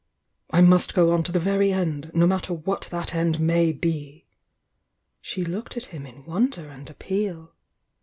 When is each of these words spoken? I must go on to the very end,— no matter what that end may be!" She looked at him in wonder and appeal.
I 0.49 0.61
must 0.61 0.95
go 0.95 1.11
on 1.13 1.21
to 1.21 1.31
the 1.31 1.39
very 1.39 1.71
end,— 1.71 2.09
no 2.15 2.25
matter 2.25 2.55
what 2.55 2.87
that 2.89 3.13
end 3.13 3.39
may 3.39 3.71
be!" 3.71 4.25
She 5.21 5.45
looked 5.45 5.77
at 5.77 5.85
him 5.93 6.07
in 6.07 6.25
wonder 6.25 6.69
and 6.69 6.89
appeal. 6.89 7.53